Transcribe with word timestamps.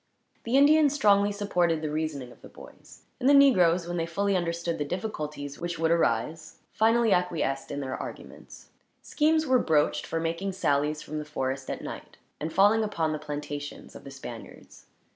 The 0.45 0.57
Indians 0.57 0.95
strongly 0.95 1.31
supported 1.31 1.83
the 1.83 1.91
reasoning 1.91 2.31
of 2.31 2.41
the 2.41 2.49
boys, 2.49 3.03
and 3.19 3.29
the 3.29 3.35
negroes, 3.35 3.87
when 3.87 3.97
they 3.97 4.07
fully 4.07 4.35
understood 4.35 4.79
the 4.79 4.83
difficulties 4.83 5.59
which 5.59 5.77
would 5.77 5.91
arise, 5.91 6.57
finally 6.71 7.13
acquiesced 7.13 7.69
in 7.69 7.81
their 7.81 7.95
arguments. 7.95 8.69
Schemes 9.03 9.45
were 9.45 9.59
broached 9.59 10.07
for 10.07 10.19
making 10.19 10.53
sallies 10.53 11.03
from 11.03 11.19
the 11.19 11.23
forest, 11.23 11.69
at 11.69 11.83
night, 11.83 12.17
and 12.39 12.51
falling 12.51 12.83
upon 12.83 13.11
the 13.11 13.19
plantations 13.19 13.93
of 13.95 14.03
the 14.03 14.09
Spaniards. 14.09 14.87